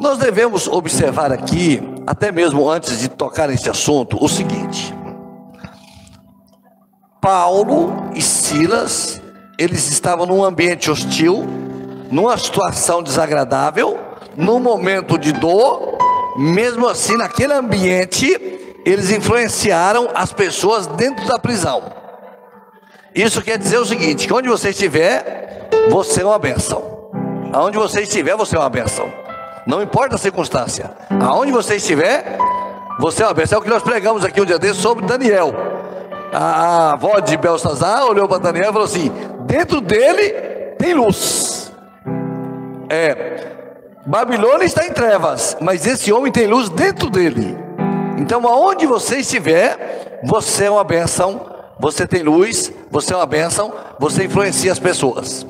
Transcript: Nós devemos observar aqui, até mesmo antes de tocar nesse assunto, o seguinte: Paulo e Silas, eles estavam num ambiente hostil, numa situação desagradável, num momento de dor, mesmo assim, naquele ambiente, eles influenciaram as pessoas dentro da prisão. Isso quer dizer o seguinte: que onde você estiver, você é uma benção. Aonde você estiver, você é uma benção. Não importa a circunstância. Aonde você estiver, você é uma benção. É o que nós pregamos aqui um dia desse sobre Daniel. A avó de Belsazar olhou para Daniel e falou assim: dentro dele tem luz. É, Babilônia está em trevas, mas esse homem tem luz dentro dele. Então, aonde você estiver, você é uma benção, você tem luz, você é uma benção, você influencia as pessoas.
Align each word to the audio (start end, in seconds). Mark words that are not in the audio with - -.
Nós 0.00 0.16
devemos 0.16 0.66
observar 0.66 1.30
aqui, 1.30 1.78
até 2.06 2.32
mesmo 2.32 2.66
antes 2.70 3.00
de 3.00 3.08
tocar 3.10 3.48
nesse 3.48 3.68
assunto, 3.68 4.16
o 4.18 4.30
seguinte: 4.30 4.94
Paulo 7.20 8.08
e 8.14 8.22
Silas, 8.22 9.20
eles 9.58 9.90
estavam 9.90 10.24
num 10.24 10.42
ambiente 10.42 10.90
hostil, 10.90 11.44
numa 12.10 12.38
situação 12.38 13.02
desagradável, 13.02 13.98
num 14.34 14.58
momento 14.58 15.18
de 15.18 15.32
dor, 15.32 15.98
mesmo 16.38 16.88
assim, 16.88 17.18
naquele 17.18 17.52
ambiente, 17.52 18.26
eles 18.86 19.10
influenciaram 19.10 20.08
as 20.14 20.32
pessoas 20.32 20.86
dentro 20.86 21.26
da 21.26 21.38
prisão. 21.38 21.92
Isso 23.14 23.42
quer 23.42 23.58
dizer 23.58 23.76
o 23.76 23.84
seguinte: 23.84 24.26
que 24.26 24.32
onde 24.32 24.48
você 24.48 24.70
estiver, 24.70 25.68
você 25.90 26.22
é 26.22 26.24
uma 26.24 26.38
benção. 26.38 27.10
Aonde 27.52 27.76
você 27.76 28.00
estiver, 28.00 28.34
você 28.34 28.56
é 28.56 28.58
uma 28.58 28.70
benção. 28.70 29.19
Não 29.66 29.82
importa 29.82 30.14
a 30.14 30.18
circunstância. 30.18 30.90
Aonde 31.22 31.52
você 31.52 31.76
estiver, 31.76 32.38
você 32.98 33.22
é 33.22 33.26
uma 33.26 33.34
benção. 33.34 33.58
É 33.58 33.60
o 33.60 33.64
que 33.64 33.70
nós 33.70 33.82
pregamos 33.82 34.24
aqui 34.24 34.40
um 34.40 34.44
dia 34.44 34.58
desse 34.58 34.80
sobre 34.80 35.06
Daniel. 35.06 35.54
A 36.32 36.92
avó 36.92 37.18
de 37.18 37.36
Belsazar 37.36 38.04
olhou 38.04 38.28
para 38.28 38.38
Daniel 38.38 38.70
e 38.70 38.72
falou 38.72 38.84
assim: 38.84 39.12
dentro 39.46 39.80
dele 39.80 40.30
tem 40.78 40.94
luz. 40.94 41.72
É, 42.88 43.40
Babilônia 44.06 44.64
está 44.64 44.86
em 44.86 44.92
trevas, 44.92 45.56
mas 45.60 45.86
esse 45.86 46.12
homem 46.12 46.32
tem 46.32 46.46
luz 46.46 46.68
dentro 46.68 47.10
dele. 47.10 47.56
Então, 48.18 48.46
aonde 48.46 48.86
você 48.86 49.18
estiver, 49.18 50.20
você 50.24 50.64
é 50.64 50.70
uma 50.70 50.84
benção, 50.84 51.46
você 51.78 52.06
tem 52.06 52.22
luz, 52.22 52.72
você 52.90 53.12
é 53.12 53.16
uma 53.16 53.26
benção, 53.26 53.72
você 53.98 54.24
influencia 54.24 54.72
as 54.72 54.78
pessoas. 54.78 55.46